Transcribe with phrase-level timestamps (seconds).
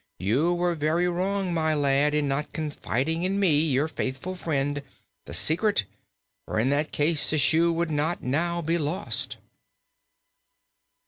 [0.17, 4.81] You were very wrong, my lad, in not confiding to me, your faithful friend,
[5.27, 5.85] the secret,
[6.47, 9.37] for in that case the shoe would not now be lost."